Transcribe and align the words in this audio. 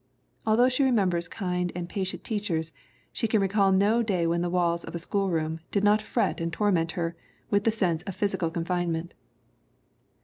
Although 0.47 0.69
she 0.69 0.83
remembers 0.83 1.27
kind 1.27 1.71
and 1.75 1.87
patient 1.87 2.23
teachers 2.23 2.73
she 3.13 3.27
can 3.27 3.39
recall 3.39 3.71
no 3.71 4.01
day 4.01 4.25
when 4.25 4.41
the 4.41 4.49
walls 4.49 4.83
of 4.83 4.95
a 4.95 4.97
schoolroom 4.97 5.59
did 5.69 5.83
not 5.83 6.01
fret 6.01 6.41
and 6.41 6.51
torment 6.51 6.93
her 6.93 7.15
with 7.51 7.65
the 7.65 7.71
sense 7.71 8.01
of 8.01 8.15
physical 8.15 8.49
confine 8.49 8.91
ment. 8.91 9.13